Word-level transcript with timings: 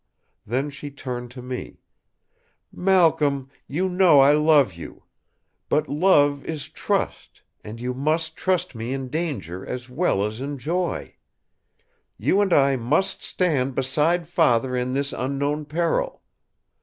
Then 0.47 0.71
she 0.71 0.89
turned 0.89 1.29
to 1.29 1.43
me: 1.43 1.77
"Malcolm, 2.71 3.51
you 3.67 3.87
know 3.87 4.19
I 4.19 4.31
love 4.31 4.73
you! 4.73 5.03
But 5.69 5.87
love 5.87 6.43
is 6.43 6.69
trust; 6.69 7.43
and 7.63 7.79
you 7.79 7.93
must 7.93 8.35
trust 8.35 8.73
me 8.73 8.95
in 8.95 9.09
danger 9.09 9.63
as 9.63 9.91
well 9.91 10.25
as 10.25 10.41
in 10.41 10.57
joy. 10.57 11.17
You 12.17 12.41
and 12.41 12.51
I 12.51 12.77
must 12.77 13.21
stand 13.21 13.75
beside 13.75 14.27
Father 14.27 14.75
in 14.75 14.93
this 14.93 15.13
unknown 15.13 15.65
peril. 15.65 16.23